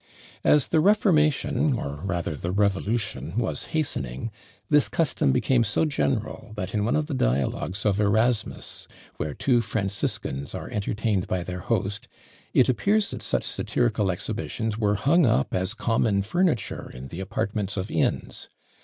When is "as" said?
0.43-0.69, 15.53-15.75